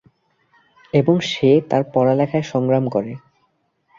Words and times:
এবং 0.93 1.15
সে 1.25 1.49
তার 1.69 1.83
পড়ালেখায় 1.93 2.45
সংগ্রাম 2.51 2.85
করে। 2.89 3.11